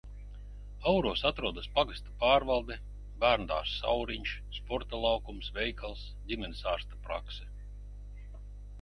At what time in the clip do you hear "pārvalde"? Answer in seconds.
2.23-2.79